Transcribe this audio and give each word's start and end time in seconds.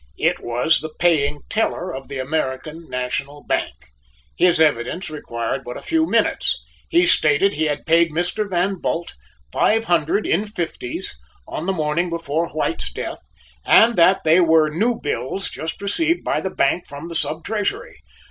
It 0.17 0.39
was 0.39 0.79
the 0.79 0.91
paying 0.97 1.41
teller 1.47 1.93
of 1.93 2.07
the 2.07 2.17
American 2.17 2.89
National 2.89 3.43
Bank. 3.43 3.89
His 4.35 4.59
evidence 4.59 5.11
required 5.11 5.63
but 5.63 5.77
a 5.77 5.81
few 5.83 6.09
minutes. 6.09 6.59
He 6.89 7.05
stated 7.05 7.53
he 7.53 7.65
had 7.65 7.85
paid 7.85 8.09
Mr. 8.11 8.49
Van 8.49 8.81
Bult 8.81 9.13
five 9.51 9.85
hundred 9.85 10.25
in 10.25 10.47
"fifties" 10.47 11.19
on 11.47 11.67
the 11.67 11.71
morning 11.71 12.09
before 12.09 12.47
White's 12.49 12.91
death, 12.91 13.29
and 13.63 13.95
that 13.95 14.21
they 14.23 14.39
were 14.39 14.71
new 14.71 14.99
bills 14.99 15.51
just 15.51 15.79
received 15.83 16.23
by 16.23 16.41
the 16.41 16.49
Bank 16.49 16.87
from 16.87 17.07
the 17.07 17.15
Sub 17.15 17.43
Treasury. 17.43 17.99